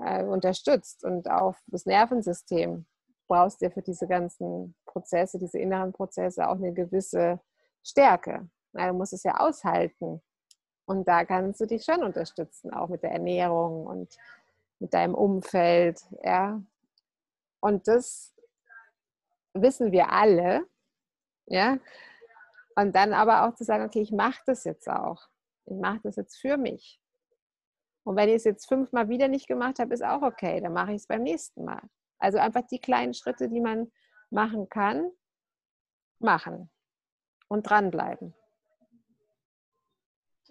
[0.05, 2.87] äh, unterstützt und auch das Nervensystem
[3.29, 7.41] brauchst du für diese ganzen Prozesse, diese inneren Prozesse auch eine gewisse
[7.83, 8.49] Stärke.
[8.75, 10.23] Ja, du musst es ja aushalten.
[10.85, 14.17] Und da kannst du dich schon unterstützen, auch mit der Ernährung und
[14.79, 16.01] mit deinem Umfeld.
[16.23, 16.61] Ja.
[17.61, 18.35] Und das
[19.55, 20.67] wissen wir alle.
[21.47, 21.79] Ja.
[22.75, 25.29] Und dann aber auch zu sagen, okay, ich mache das jetzt auch.
[25.67, 27.01] Ich mache das jetzt für mich.
[28.05, 30.61] Und wenn ich es jetzt fünfmal wieder nicht gemacht habe, ist auch okay.
[30.61, 31.83] Dann mache ich es beim nächsten Mal.
[32.19, 33.93] Also einfach die kleinen Schritte, die man
[34.31, 35.11] machen kann,
[36.19, 36.71] machen
[37.49, 38.35] und dranbleiben.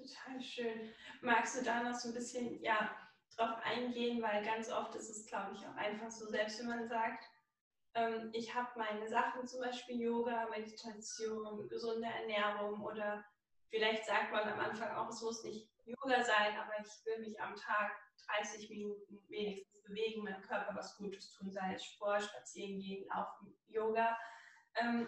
[0.01, 0.93] Total schön.
[1.21, 2.95] Magst du da noch so ein bisschen ja,
[3.35, 6.87] drauf eingehen, weil ganz oft ist es, glaube ich, auch einfach so, selbst wenn man
[6.87, 7.25] sagt,
[7.93, 13.23] ähm, ich habe meine Sachen, zum Beispiel Yoga, Meditation, gesunde Ernährung oder
[13.69, 17.39] vielleicht sagt man am Anfang auch, es muss nicht Yoga sein, aber ich will mich
[17.39, 17.91] am Tag
[18.27, 23.55] 30 Minuten wenigstens bewegen, meinem Körper was Gutes tun, sei es Sport, Spazieren gehen, Laufen,
[23.67, 24.17] Yoga.
[24.75, 25.07] Ähm,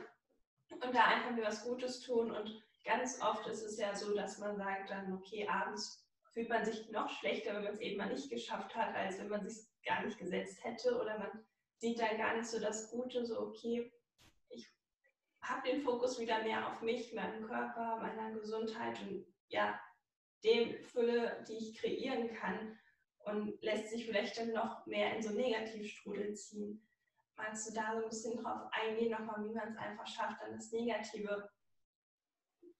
[0.69, 2.31] und da einfach mir was Gutes tun.
[2.31, 6.65] Und ganz oft ist es ja so, dass man sagt dann, okay, abends fühlt man
[6.65, 9.65] sich noch schlechter, wenn man es eben mal nicht geschafft hat, als wenn man sich
[9.85, 11.45] gar nicht gesetzt hätte oder man
[11.77, 13.91] sieht dann gar nicht so das Gute, so okay,
[14.49, 14.67] ich
[15.41, 19.79] habe den Fokus wieder mehr auf mich, meinen Körper, meiner Gesundheit und ja,
[20.43, 22.77] dem Fülle, die ich kreieren kann
[23.25, 26.85] und lässt sich vielleicht dann noch mehr in so Negativstrudel ziehen.
[27.35, 30.55] Magst du da so ein bisschen drauf eingehen, nochmal, wie man es einfach schafft, dann
[30.55, 31.49] das Negative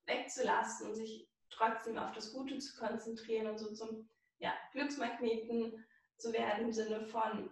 [0.06, 5.86] wegzulassen und sich trotzdem auf das Gute zu konzentrieren und so zum ja, Glücksmagneten
[6.18, 7.50] zu werden im Sinne von,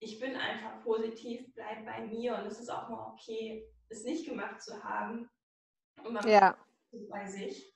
[0.00, 4.26] ich bin einfach positiv, bleib bei mir und es ist auch mal okay, es nicht
[4.26, 5.28] gemacht zu haben.
[6.02, 6.56] Und man ja.
[7.10, 7.74] bei sich.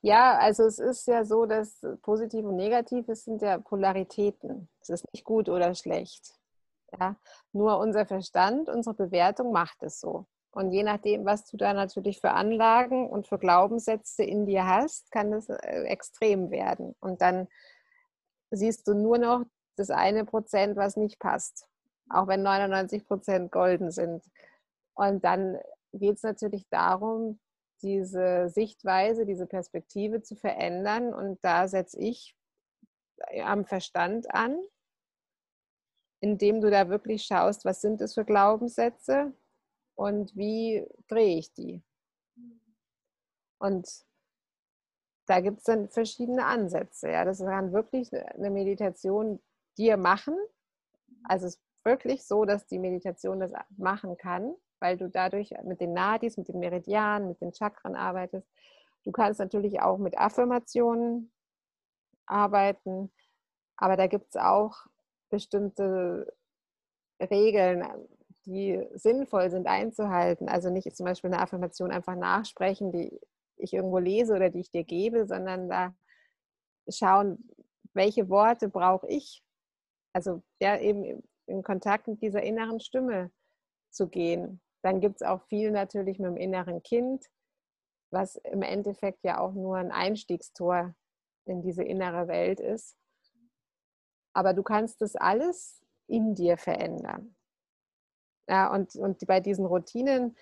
[0.00, 4.68] Ja, also es ist ja so, dass positiv und negativ es sind ja Polaritäten.
[4.80, 6.38] Es ist nicht gut oder schlecht.
[6.98, 7.16] Ja?
[7.52, 10.26] Nur unser Verstand, unsere Bewertung macht es so.
[10.56, 15.10] Und je nachdem, was du da natürlich für Anlagen und für Glaubenssätze in dir hast,
[15.10, 16.94] kann es äh, extrem werden.
[16.98, 17.46] Und dann
[18.50, 19.44] siehst du nur noch
[19.76, 21.68] das eine Prozent, was nicht passt.
[22.08, 24.24] Auch wenn 99 Prozent golden sind.
[24.94, 25.58] Und dann
[25.92, 27.38] geht es natürlich darum,
[27.82, 31.12] diese Sichtweise, diese Perspektive zu verändern.
[31.12, 32.34] Und da setze ich
[33.44, 34.58] am Verstand an,
[36.20, 39.34] indem du da wirklich schaust, was sind es für Glaubenssätze
[39.96, 41.82] und wie drehe ich die.
[43.58, 43.88] Und
[45.26, 47.10] da gibt es dann verschiedene Ansätze.
[47.10, 47.24] Ja.
[47.24, 49.40] Das kann wirklich eine Meditation
[49.76, 50.36] dir machen.
[51.24, 55.80] Also es ist wirklich so, dass die Meditation das machen kann weil du dadurch mit
[55.80, 58.46] den Nadis, mit den Meridianen, mit den Chakren arbeitest.
[59.04, 61.32] Du kannst natürlich auch mit Affirmationen
[62.26, 63.12] arbeiten,
[63.76, 64.86] aber da gibt es auch
[65.30, 66.32] bestimmte
[67.20, 67.84] Regeln,
[68.46, 70.48] die sinnvoll sind einzuhalten.
[70.48, 73.20] Also nicht zum Beispiel eine Affirmation einfach nachsprechen, die
[73.56, 75.94] ich irgendwo lese oder die ich dir gebe, sondern da
[76.88, 77.50] schauen,
[77.92, 79.42] welche Worte brauche ich.
[80.12, 83.30] Also ja, eben in Kontakt mit dieser inneren Stimme
[83.90, 84.60] zu gehen.
[84.82, 87.26] Dann gibt es auch viel natürlich mit dem inneren Kind,
[88.10, 90.94] was im Endeffekt ja auch nur ein Einstiegstor
[91.46, 92.96] in diese innere Welt ist.
[94.32, 97.34] Aber du kannst das alles in dir verändern.
[98.48, 100.36] Ja, und, und bei diesen Routinen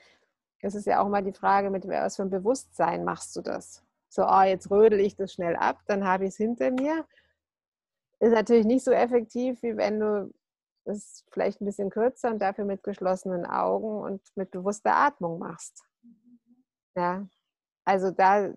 [0.61, 3.83] ist es ja auch mal die Frage, mit was für ein Bewusstsein machst du das?
[4.09, 7.07] So, oh, jetzt rödel ich das schnell ab, dann habe ich es hinter mir.
[8.21, 10.33] Ist natürlich nicht so effektiv, wie wenn du
[10.85, 15.85] es vielleicht ein bisschen kürzer und dafür mit geschlossenen Augen und mit bewusster Atmung machst.
[16.95, 17.27] Ja,
[17.85, 18.53] also da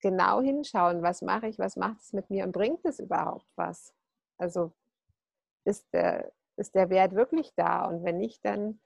[0.00, 3.94] genau hinschauen, was mache ich, was macht es mit mir und bringt es überhaupt was?
[4.36, 4.72] Also
[5.64, 8.80] ist der, ist der Wert wirklich da und wenn nicht, dann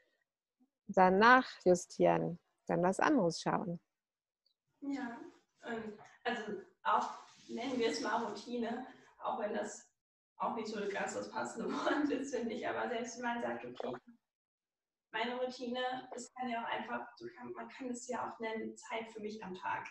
[0.86, 3.80] danach justieren, dann was anderes schauen.
[4.80, 5.18] Ja,
[6.24, 6.42] also
[6.82, 7.10] auch
[7.48, 8.86] nennen wir es mal Routine,
[9.18, 9.88] auch wenn das
[10.36, 12.66] auch nicht so ganz das passende Wort ist, finde ich.
[12.66, 13.96] Aber selbst wenn man sagt, okay,
[15.12, 17.06] meine Routine, es kann ja auch einfach,
[17.54, 19.86] man kann es ja auch nennen, Zeit für mich am Tag.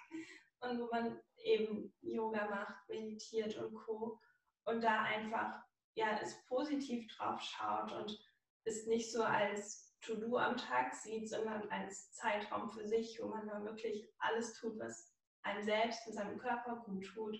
[0.59, 4.19] Und wo man eben Yoga macht, meditiert und Co.
[4.65, 5.63] Und da einfach,
[5.95, 8.19] ja, es positiv drauf schaut und
[8.65, 13.47] es nicht so als To-Do am Tag sieht, sondern als Zeitraum für sich, wo man
[13.47, 15.11] dann wirklich alles tut, was
[15.43, 17.37] einem selbst und seinem Körper gut tut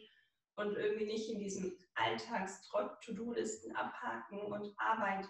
[0.55, 5.27] und irgendwie nicht in diesem Alltagstrott, To-Do-Listen abhaken und Arbeit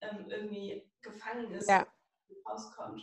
[0.00, 1.86] ähm, irgendwie gefangen ist, ja.
[2.46, 3.02] rauskommt.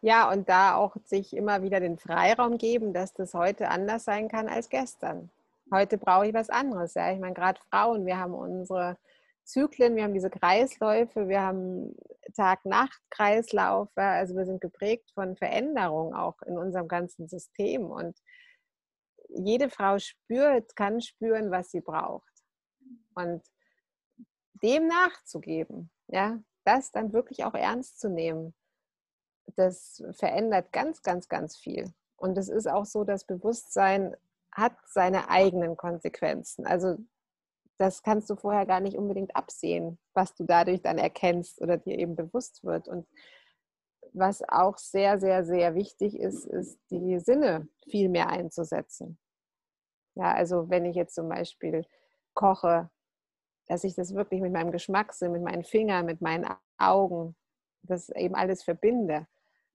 [0.00, 4.28] Ja, und da auch sich immer wieder den Freiraum geben, dass das heute anders sein
[4.28, 5.30] kann als gestern.
[5.72, 6.94] Heute brauche ich was anderes.
[6.94, 8.96] Ja, ich meine, gerade Frauen, wir haben unsere
[9.44, 11.96] Zyklen, wir haben diese Kreisläufe, wir haben
[12.34, 13.88] Tag-Nacht-Kreislauf.
[13.96, 17.90] Ja, also wir sind geprägt von Veränderungen auch in unserem ganzen System.
[17.90, 18.16] Und
[19.28, 22.32] jede Frau spürt, kann spüren, was sie braucht.
[23.14, 23.42] Und
[24.62, 28.54] dem nachzugeben, ja, das dann wirklich auch ernst zu nehmen,
[29.56, 31.92] das verändert ganz, ganz, ganz viel.
[32.16, 34.16] Und es ist auch so, das Bewusstsein
[34.56, 36.66] hat seine eigenen Konsequenzen.
[36.66, 36.96] Also
[37.78, 41.98] das kannst du vorher gar nicht unbedingt absehen, was du dadurch dann erkennst oder dir
[41.98, 42.88] eben bewusst wird.
[42.88, 43.06] Und
[44.14, 49.18] was auch sehr, sehr, sehr wichtig ist, ist die Sinne viel mehr einzusetzen.
[50.14, 51.84] Ja, also wenn ich jetzt zum Beispiel
[52.32, 52.88] koche,
[53.66, 56.46] dass ich das wirklich mit meinem Geschmackssinn, mit meinen Fingern, mit meinen
[56.78, 57.36] Augen,
[57.82, 59.26] das eben alles verbinde.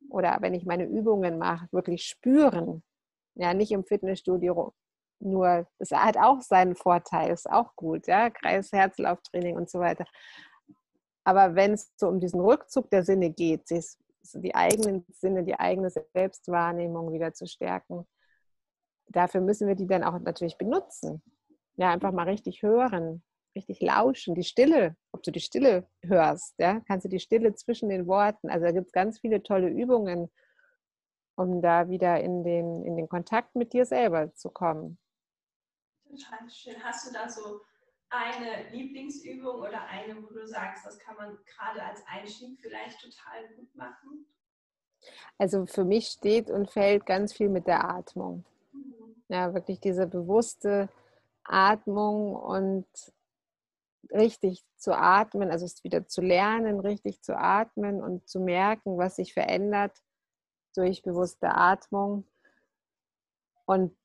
[0.09, 2.83] Oder wenn ich meine Übungen mache, wirklich spüren.
[3.35, 4.73] Ja, nicht im Fitnessstudio
[5.21, 10.05] nur, das hat auch seinen Vorteil, ist auch gut, ja, Kreis-Herzlauftraining und so weiter.
[11.23, 15.91] Aber wenn es so um diesen Rückzug der Sinne geht, die eigenen Sinne, die eigene
[15.91, 18.07] Selbstwahrnehmung wieder zu stärken,
[19.07, 21.21] dafür müssen wir die dann auch natürlich benutzen.
[21.75, 23.23] Ja, einfach mal richtig hören,
[23.55, 27.89] richtig lauschen, die Stille, ob du die Stille hörst, ja, kannst du die Stille zwischen
[27.89, 30.31] den Worten, also da gibt es ganz viele tolle Übungen,
[31.35, 34.97] um da wieder in den, in den Kontakt mit dir selber zu kommen.
[36.09, 36.83] Total schön.
[36.83, 37.61] Hast du da so
[38.09, 43.47] eine Lieblingsübung oder eine, wo du sagst, das kann man gerade als Einstieg vielleicht total
[43.55, 44.25] gut machen?
[45.37, 48.43] Also für mich steht und fällt ganz viel mit der Atmung.
[48.73, 49.23] Mhm.
[49.29, 50.89] Ja, wirklich diese bewusste
[51.43, 52.85] Atmung und
[54.11, 59.15] richtig zu atmen, also es wieder zu lernen, richtig zu atmen und zu merken, was
[59.15, 59.93] sich verändert
[60.75, 62.25] durch bewusste Atmung.
[63.65, 63.95] Und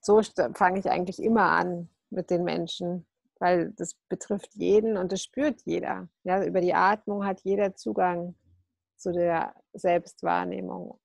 [0.00, 0.20] so
[0.54, 3.06] fange ich eigentlich immer an mit den Menschen,
[3.38, 6.08] weil das betrifft jeden und das spürt jeder.
[6.24, 8.34] Ja, über die Atmung hat jeder Zugang
[8.96, 10.98] zu der Selbstwahrnehmung.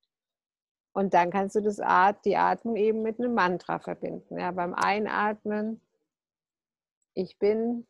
[0.94, 4.38] Und dann kannst du das At die Atmung eben mit einem Mantra verbinden.
[4.38, 5.82] Ja, beim Einatmen,
[7.14, 7.88] ich bin,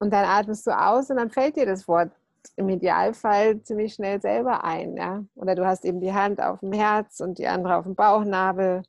[0.00, 2.12] und dann atmest du aus und dann fällt dir das Wort
[2.56, 4.96] im Idealfall ziemlich schnell selber ein.
[4.96, 5.24] Ja?
[5.34, 8.82] Oder du hast eben die Hand auf dem Herz und die andere auf dem Bauchnabel.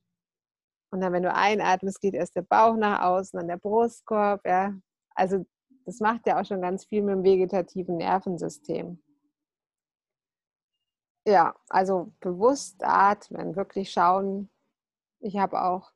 [0.91, 4.45] Und dann, wenn du einatmest, geht erst der Bauch nach außen, dann der Brustkorb.
[4.45, 4.73] Ja?
[5.15, 5.45] Also
[5.85, 9.01] das macht ja auch schon ganz viel mit dem vegetativen Nervensystem.
[11.27, 14.49] Ja, also bewusst atmen, wirklich schauen.
[15.19, 15.91] Ich habe auch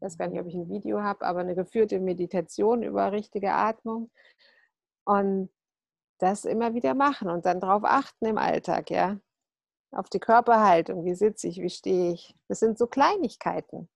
[0.00, 3.52] ich weiß gar nicht, ob ich ein Video habe, aber eine geführte Meditation über richtige
[3.52, 4.10] Atmung.
[5.04, 5.50] Und
[6.22, 9.18] das immer wieder machen und dann darauf achten im Alltag, ja.
[9.92, 12.36] Auf die Körperhaltung, wie sitze ich, wie stehe ich.
[12.48, 13.88] Das sind so Kleinigkeiten.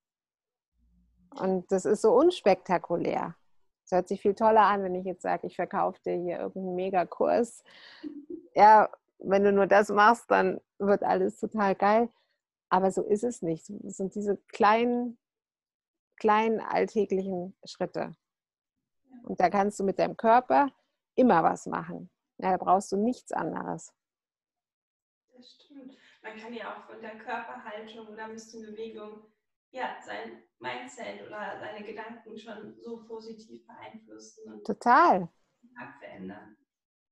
[1.30, 3.36] Und das ist so unspektakulär.
[3.84, 6.74] Es hört sich viel toller an, wenn ich jetzt sage, ich verkaufe dir hier irgendeinen
[6.74, 7.62] Megakurs.
[8.54, 12.08] Ja, wenn du nur das machst, dann wird alles total geil.
[12.70, 13.70] Aber so ist es nicht.
[13.70, 15.18] Es sind diese kleinen
[16.16, 18.14] kleinen alltäglichen Schritte.
[19.22, 20.70] Und da kannst du mit deinem Körper
[21.14, 22.10] immer was machen.
[22.38, 23.92] Ja, da brauchst du nichts anderes.
[25.34, 25.92] Das stimmt.
[26.22, 29.20] Man kann ja auch von der Körperhaltung oder ein bisschen Bewegung
[29.72, 35.28] ja, sein Mindset oder seine Gedanken schon so positiv beeinflussen und Total.
[35.98, 36.56] verändern.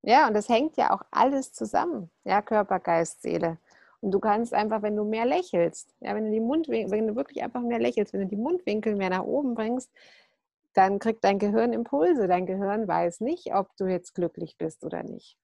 [0.03, 2.09] Ja, und das hängt ja auch alles zusammen.
[2.25, 3.57] Ja, Körper, Geist, Seele.
[4.01, 7.15] Und du kannst einfach, wenn du mehr lächelst, ja, wenn du die Mundwinkel, wenn du
[7.15, 9.91] wirklich einfach mehr lächelst, wenn du die Mundwinkel mehr nach oben bringst,
[10.73, 12.27] dann kriegt dein Gehirn Impulse.
[12.27, 15.37] Dein Gehirn weiß nicht, ob du jetzt glücklich bist oder nicht.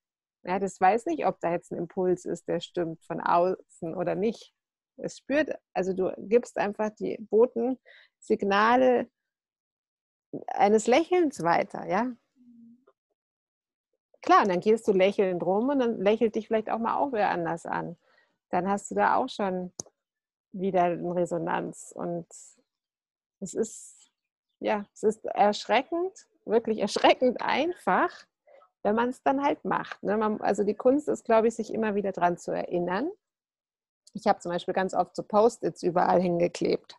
[0.43, 4.15] Ja, das weiß nicht, ob da jetzt ein Impuls ist, der stimmt von außen oder
[4.15, 4.53] nicht.
[4.97, 9.09] Es spürt, also du gibst einfach die Botensignale
[10.47, 12.11] eines Lächelns weiter, ja.
[14.21, 17.13] Klar, und dann gehst du lächelnd rum und dann lächelt dich vielleicht auch mal auch
[17.13, 17.97] wer anders an
[18.49, 19.71] dann hast du da auch schon
[20.51, 21.91] wieder eine Resonanz.
[21.95, 22.27] Und
[23.39, 23.98] es ist,
[24.59, 28.25] ja, es ist erschreckend, wirklich erschreckend einfach,
[28.83, 30.03] wenn man es dann halt macht.
[30.03, 30.17] Ne?
[30.17, 33.09] Man, also die Kunst ist, glaube ich, sich immer wieder daran zu erinnern.
[34.13, 36.97] Ich habe zum Beispiel ganz oft so Post-its überall hingeklebt.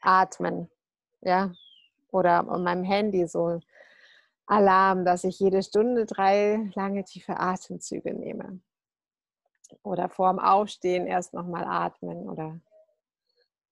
[0.00, 0.70] Atmen,
[1.20, 1.52] ja.
[2.10, 3.60] Oder an meinem Handy so
[4.46, 8.60] Alarm, dass ich jede Stunde drei lange tiefe Atemzüge nehme.
[9.82, 12.28] Oder vorm Aufstehen erst nochmal atmen.
[12.28, 12.60] Oder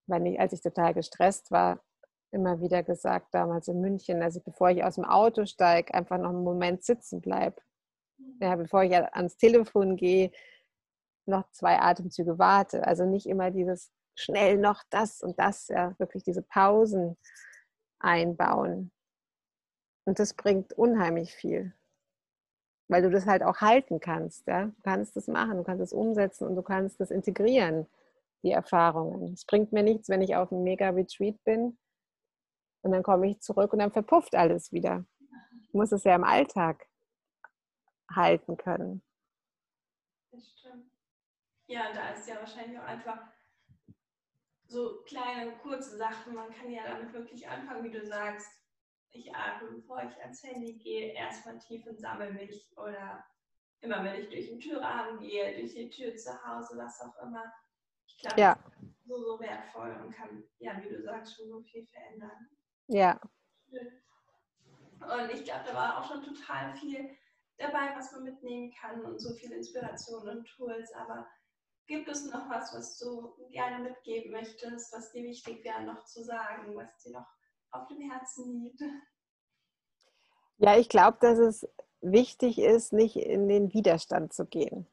[0.06, 1.78] wenn ich, als ich total gestresst war,
[2.32, 6.18] immer wieder gesagt, damals in München, dass ich, bevor ich aus dem Auto steige, einfach
[6.18, 7.60] noch einen Moment sitzen bleibe.
[8.40, 10.32] Ja, bevor ich ans Telefon gehe,
[11.26, 12.86] noch zwei Atemzüge warte.
[12.86, 17.16] Also nicht immer dieses schnell noch das und das, ja, wirklich diese Pausen
[18.00, 18.90] einbauen.
[20.04, 21.74] Und das bringt unheimlich viel,
[22.88, 24.46] weil du das halt auch halten kannst.
[24.46, 24.66] Ja?
[24.66, 27.86] Du kannst das machen, du kannst es umsetzen und du kannst das integrieren,
[28.42, 29.32] die Erfahrungen.
[29.34, 31.78] Es bringt mir nichts, wenn ich auf einem Mega-Retreat bin
[32.82, 35.04] und dann komme ich zurück und dann verpufft alles wieder.
[35.62, 36.86] Ich muss es ja im Alltag
[38.14, 39.02] halten können.
[40.30, 40.90] Das stimmt.
[41.66, 43.20] Ja, da ist ja wahrscheinlich auch einfach
[44.66, 46.34] so kleine, kurze Sachen.
[46.34, 48.50] Man kann ja damit wirklich anfangen, wie du sagst.
[49.10, 52.72] Ich atme, bevor ich ans Handy gehe, erstmal tief und sammle mich.
[52.76, 53.24] Oder
[53.80, 57.52] immer, wenn ich durch den Türrahmen gehe, durch die Tür zu Hause, was auch immer.
[58.06, 58.54] Ich glaube, ja.
[58.54, 62.48] das ist so, so wertvoll und kann, ja, wie du sagst, schon so viel verändern.
[62.92, 63.18] Ja.
[63.70, 67.08] Und ich glaube, da war auch schon total viel
[67.56, 70.92] dabei, was man mitnehmen kann und so viel Inspiration und Tools.
[70.94, 71.26] Aber
[71.86, 76.22] gibt es noch was, was du gerne mitgeben möchtest, was dir wichtig wäre, noch zu
[76.22, 77.26] sagen, was dir noch
[77.70, 78.82] auf dem Herzen liegt?
[80.58, 81.66] Ja, ich glaube, dass es
[82.02, 84.86] wichtig ist, nicht in den Widerstand zu gehen.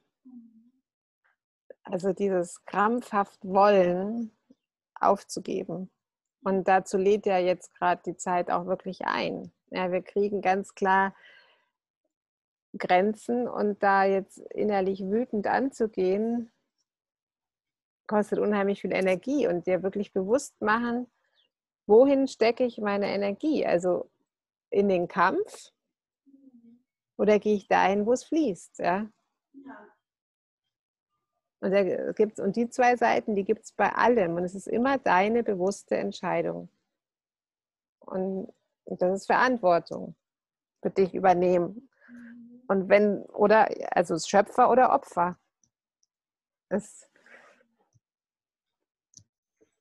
[1.84, 4.32] Also dieses krampfhaft Wollen
[4.96, 5.92] aufzugeben.
[6.44, 9.52] Und dazu lädt ja jetzt gerade die Zeit auch wirklich ein.
[9.72, 11.14] Ja, wir kriegen ganz klar
[12.78, 16.52] Grenzen und da jetzt innerlich wütend anzugehen,
[18.08, 21.08] kostet unheimlich viel Energie und dir wirklich bewusst machen,
[21.88, 23.66] wohin stecke ich meine Energie?
[23.66, 24.10] Also
[24.70, 25.72] in den Kampf
[27.18, 28.80] oder gehe ich dahin, wo es fließt?
[28.80, 29.08] Ja.
[29.66, 29.88] ja.
[31.62, 34.36] Und, da gibt's, und die zwei Seiten, die gibt es bei allem.
[34.36, 36.70] Und es ist immer deine bewusste Entscheidung.
[38.00, 38.52] Und,
[38.86, 40.16] und das ist Verantwortung
[40.82, 41.90] für dich übernehmen.
[42.68, 45.38] Und wenn, oder, also Schöpfer oder Opfer.
[46.70, 47.10] Es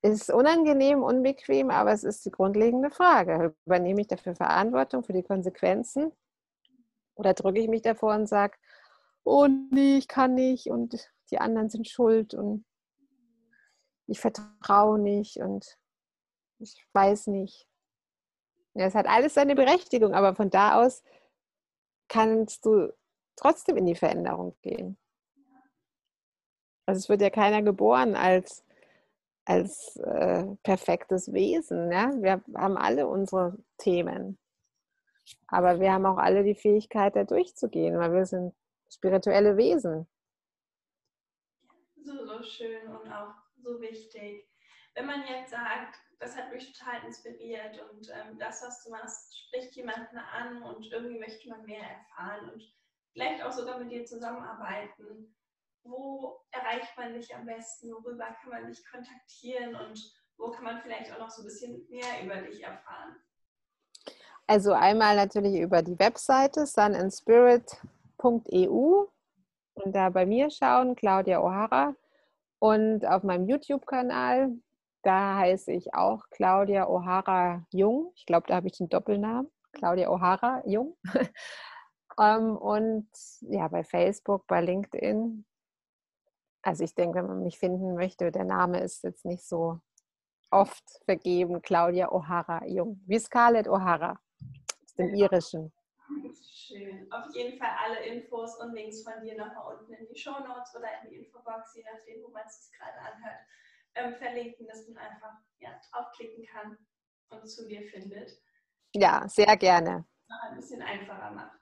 [0.03, 3.55] ist unangenehm, unbequem, aber es ist die grundlegende Frage.
[3.67, 6.13] Übernehme ich dafür Verantwortung für die Konsequenzen?
[7.15, 8.57] Oder drücke ich mich davor und sage,
[9.25, 12.65] oh nee, ich kann nicht und die anderen sind schuld und
[14.07, 15.79] ich vertraue nicht und
[16.59, 17.69] ich weiß nicht.
[18.75, 21.03] Ja, es hat alles seine Berechtigung, aber von da aus
[22.09, 22.93] kannst du
[23.37, 24.99] trotzdem in die Veränderung gehen.
[26.87, 28.65] Also es wird ja keiner geboren als,
[29.45, 31.93] als äh, perfektes Wesen.
[31.93, 32.11] Ja?
[32.17, 34.39] Wir haben alle unsere Themen.
[35.49, 38.55] Aber wir haben auch alle die Fähigkeit, da durchzugehen, weil wir sind
[38.91, 40.09] spirituelle Wesen.
[42.05, 44.47] So, so schön und auch so wichtig.
[44.95, 49.39] Wenn man jetzt sagt, das hat mich total inspiriert und ähm, das, was du machst,
[49.39, 52.63] spricht jemanden an und irgendwie möchte man mehr erfahren und
[53.13, 55.35] vielleicht auch sogar mit dir zusammenarbeiten.
[55.85, 57.93] Wo erreicht man dich am besten?
[57.93, 61.89] Worüber kann man dich kontaktieren und wo kann man vielleicht auch noch so ein bisschen
[61.89, 63.17] mehr über dich erfahren?
[64.47, 69.07] Also einmal natürlich über die Webseite sunandspirit.eu
[69.85, 71.95] und da bei mir schauen, Claudia O'Hara.
[72.61, 74.51] Und auf meinem YouTube-Kanal,
[75.03, 78.13] da heiße ich auch Claudia O'Hara Jung.
[78.17, 79.51] Ich glaube, da habe ich den Doppelnamen.
[79.73, 80.97] Claudia O'Hara Jung.
[82.21, 83.09] ähm, und
[83.43, 85.45] ja, bei Facebook, bei LinkedIn.
[86.63, 89.81] Also ich denke, wenn man mich finden möchte, der Name ist jetzt nicht so
[90.51, 91.63] oft vergeben.
[91.63, 93.01] Claudia O'Hara Jung.
[93.07, 94.19] Wie Scarlett O'Hara
[94.83, 95.73] aus dem Irischen.
[96.69, 97.11] Schön.
[97.13, 100.75] Auf jeden Fall alle Infos und Links von dir nochmal unten in die Show Notes
[100.77, 103.41] oder in die Infobox, je nachdem, wo man es sich gerade anhört,
[103.95, 106.77] ähm, verlinken, dass man einfach ja, draufklicken kann
[107.31, 108.31] und zu dir findet.
[108.95, 110.05] Ja, sehr gerne.
[110.29, 111.59] Noch ein bisschen einfacher macht.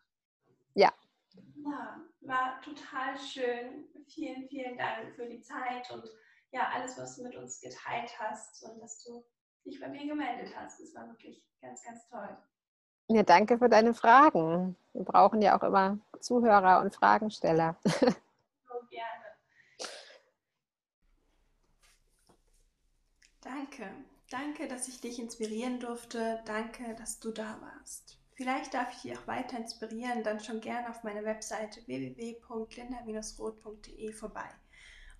[0.75, 0.93] Ja.
[1.55, 3.89] Ja, war total schön.
[4.09, 6.05] Vielen, vielen Dank für die Zeit und
[6.53, 9.25] ja, alles, was du mit uns geteilt hast und dass du
[9.65, 10.81] dich bei mir gemeldet hast.
[10.81, 12.37] Es war wirklich ganz, ganz toll.
[13.09, 14.75] Ja, danke für deine Fragen.
[14.93, 17.77] Wir brauchen ja auch immer Zuhörer und Fragensteller.
[17.85, 17.91] So
[18.91, 19.25] gerne.
[23.41, 23.89] Danke.
[24.31, 26.43] Danke, dass ich dich inspirieren durfte.
[26.47, 28.19] Danke, dass du da warst.
[28.33, 34.51] Vielleicht darf ich dich auch weiter inspirieren, dann schon gerne auf meiner Webseite www.linda-roth.de vorbei.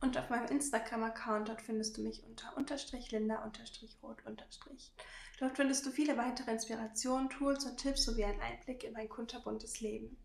[0.01, 4.92] Und auf meinem Instagram-Account, dort findest du mich unter unterstrich linda unterstrich rot unterstrich.
[5.38, 9.80] Dort findest du viele weitere Inspirationen, Tools und Tipps sowie einen Einblick in mein kunterbuntes
[9.80, 10.16] Leben.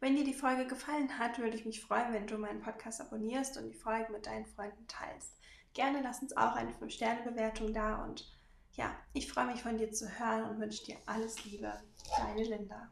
[0.00, 3.56] Wenn dir die Folge gefallen hat, würde ich mich freuen, wenn du meinen Podcast abonnierst
[3.56, 5.38] und die Folge mit deinen Freunden teilst.
[5.72, 8.30] Gerne lass uns auch eine 5-Sterne-Bewertung da und
[8.74, 11.72] ja, ich freue mich von dir zu hören und wünsche dir alles Liebe.
[12.18, 12.90] Deine Linda.